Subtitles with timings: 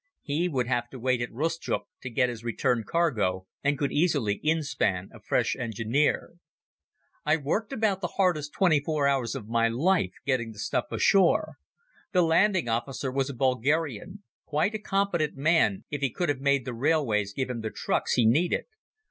[0.23, 4.39] He would have to wait at Rustchuk to get his return cargo, and could easily
[4.43, 6.37] inspan a fresh engineer.
[7.23, 11.57] I worked about the hardest twenty four hours of my life getting the stuff ashore.
[12.13, 16.65] The landing officer was a Bulgarian, quite a competent man if he could have made
[16.65, 18.65] the railways give him the trucks he needed.